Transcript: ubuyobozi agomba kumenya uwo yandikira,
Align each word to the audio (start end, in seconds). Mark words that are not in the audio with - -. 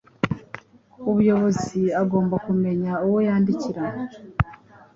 ubuyobozi 1.09 1.81
agomba 2.01 2.35
kumenya 2.45 2.91
uwo 3.05 3.19
yandikira, 3.27 3.83